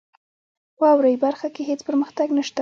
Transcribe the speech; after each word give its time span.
واورئ 0.81 1.15
برخه 1.25 1.47
کې 1.55 1.61
هیڅ 1.69 1.79
پرمختګ 1.89 2.27
نشته. 2.37 2.59